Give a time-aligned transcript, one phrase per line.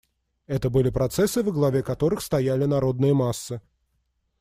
[0.47, 3.61] Это были процессы, во главе которых стояли народные массы.